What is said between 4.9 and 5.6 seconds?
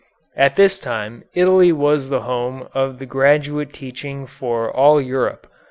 Europe.